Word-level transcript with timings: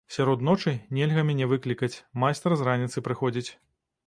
Сярод 0.13 0.45
ночы 0.47 0.71
нельга 0.99 1.25
мяне 1.27 1.49
выклікаць, 1.51 2.01
майстар 2.25 2.57
з 2.63 2.69
раніцы 2.71 3.05
прыходзіць. 3.11 3.49